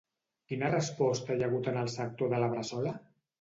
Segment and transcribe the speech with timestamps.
[0.53, 2.97] Quina resposta hi ha hagut en el sector de la Bressola?